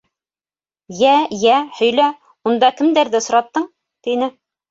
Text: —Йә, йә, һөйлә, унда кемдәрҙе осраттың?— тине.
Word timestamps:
—Йә, 1.01 1.11
йә, 1.39 1.59
һөйлә, 1.81 2.07
унда 2.51 2.71
кемдәрҙе 2.79 3.21
осраттың?— 3.23 3.67
тине. 4.09 4.31